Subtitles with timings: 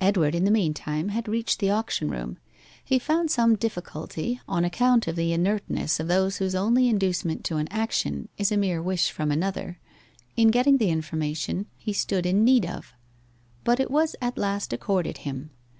[0.00, 2.38] Edward in the meantime had reached the auction room.
[2.84, 7.56] He found some difficulty, on account of the inertness of those whose only inducement to
[7.56, 9.80] an action is a mere wish from another,
[10.36, 12.94] in getting the information he stood in need of,
[13.64, 15.50] but it was at last accorded him.